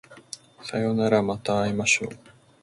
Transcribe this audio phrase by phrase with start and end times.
[0.63, 2.09] さようならまた会いましょう